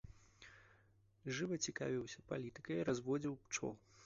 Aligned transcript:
Жыва 1.39 1.59
цікавіўся 1.67 2.25
палітыкай, 2.33 2.83
разводзіў 2.89 3.39
пчол. 3.45 3.73